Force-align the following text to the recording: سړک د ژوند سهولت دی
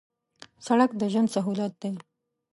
سړک 0.65 0.91
د 0.99 1.01
ژوند 1.11 1.29
سهولت 1.35 1.73
دی 1.81 1.93